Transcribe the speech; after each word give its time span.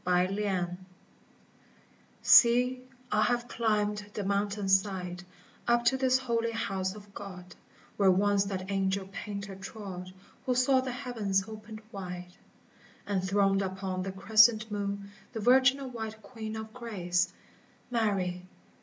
SAN 0.03 0.33
MINIATO 0.33 0.77
SEE, 2.23 2.81
I 3.11 3.21
have 3.21 3.47
climbed 3.47 4.03
the 4.15 4.23
mountainside 4.23 5.23
Up 5.67 5.85
to 5.85 5.95
this 5.97 6.17
holy 6.17 6.53
house 6.53 6.95
of 6.95 7.13
God, 7.13 7.53
Where 7.97 8.09
once 8.09 8.45
that 8.45 8.71
Angel 8.71 9.07
Painter 9.11 9.55
trod 9.55 10.11
Who 10.47 10.55
saw 10.55 10.81
the 10.81 10.91
heavens 10.91 11.47
opened 11.47 11.83
wide, 11.91 12.33
And 13.05 13.23
throned 13.23 13.61
upon 13.61 14.01
the 14.01 14.11
crescent 14.11 14.71
moon 14.71 15.11
The 15.33 15.39
Virginal 15.39 15.91
white 15.91 16.19
Queen 16.23 16.55
of 16.55 16.73
Grace,— 16.73 17.31
Mary 17.91 18.47